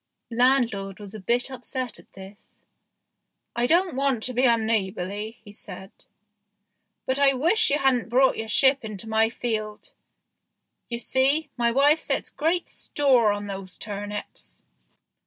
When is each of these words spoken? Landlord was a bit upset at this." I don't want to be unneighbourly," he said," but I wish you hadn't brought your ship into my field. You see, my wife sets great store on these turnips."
Landlord 0.31 0.99
was 0.99 1.13
a 1.13 1.19
bit 1.19 1.51
upset 1.51 1.99
at 1.99 2.11
this." 2.13 2.55
I 3.55 3.67
don't 3.67 3.93
want 3.95 4.23
to 4.23 4.33
be 4.33 4.45
unneighbourly," 4.47 5.37
he 5.43 5.51
said," 5.51 5.91
but 7.05 7.19
I 7.19 7.35
wish 7.35 7.69
you 7.69 7.77
hadn't 7.77 8.09
brought 8.09 8.35
your 8.35 8.47
ship 8.47 8.83
into 8.83 9.07
my 9.07 9.29
field. 9.29 9.91
You 10.89 10.97
see, 10.97 11.51
my 11.55 11.71
wife 11.71 11.99
sets 11.99 12.31
great 12.31 12.67
store 12.67 13.31
on 13.31 13.45
these 13.45 13.77
turnips." 13.77 14.63